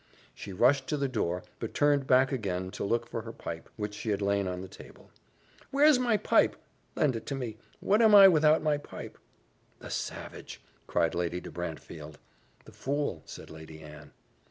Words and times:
She 0.33 0.51
rushed 0.51 0.87
to 0.87 0.97
the 0.97 1.07
door, 1.07 1.43
but 1.59 1.75
turned 1.75 2.07
back 2.07 2.31
again 2.31 2.71
to 2.71 2.83
look 2.83 3.07
for 3.07 3.21
her 3.21 3.31
pipe, 3.31 3.69
which 3.77 3.93
she 3.93 4.09
had 4.09 4.19
laid 4.19 4.47
on 4.47 4.61
the 4.61 4.67
table. 4.67 5.11
"Where's 5.69 5.99
my 5.99 6.17
pipe? 6.17 6.55
Lend 6.95 7.15
it 7.15 7.31
me 7.31 7.57
What 7.81 8.01
am 8.01 8.15
I 8.15 8.27
without 8.27 8.63
my 8.63 8.77
pipe?" 8.79 9.19
"The 9.77 9.91
savage!" 9.91 10.59
cried 10.87 11.13
Lady 11.13 11.39
de 11.39 11.51
Brantefield. 11.51 12.17
"The 12.65 12.71
fool!" 12.71 13.21
said 13.27 13.51
Lady 13.51 13.81
Anne. 13.81 14.11